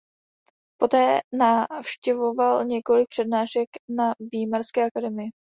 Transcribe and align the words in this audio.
Poté 0.77 1.19
navštěvoval 1.33 2.65
několik 2.65 3.07
přednášek 3.09 3.67
na 3.89 4.13
Výmarské 4.31 4.83
akademii. 4.85 5.29